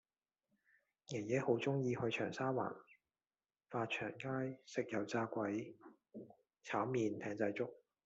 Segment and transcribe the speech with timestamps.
[1.09, 2.75] 爺爺好鍾意去長沙灣
[3.69, 5.77] 發祥街食油炸鬼
[6.63, 7.71] 炒麵艇仔粥